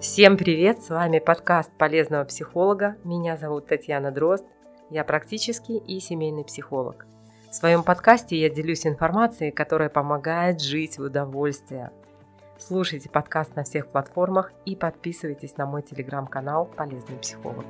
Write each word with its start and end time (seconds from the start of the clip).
Всем 0.00 0.36
привет! 0.36 0.80
С 0.80 0.90
вами 0.90 1.18
подкаст 1.18 1.72
полезного 1.76 2.22
психолога. 2.22 2.96
Меня 3.02 3.36
зовут 3.36 3.66
Татьяна 3.66 4.12
Дрозд. 4.12 4.44
Я 4.90 5.02
практический 5.02 5.78
и 5.78 5.98
семейный 5.98 6.44
психолог. 6.44 7.04
В 7.50 7.54
своем 7.56 7.82
подкасте 7.82 8.36
я 8.36 8.48
делюсь 8.48 8.86
информацией, 8.86 9.50
которая 9.50 9.88
помогает 9.88 10.60
жить 10.60 10.98
в 10.98 11.02
удовольствие. 11.02 11.90
Слушайте 12.58 13.10
подкаст 13.10 13.56
на 13.56 13.64
всех 13.64 13.88
платформах 13.88 14.52
и 14.64 14.76
подписывайтесь 14.76 15.56
на 15.56 15.66
мой 15.66 15.82
телеграм-канал 15.82 16.66
«Полезный 16.76 17.16
психолог». 17.16 17.66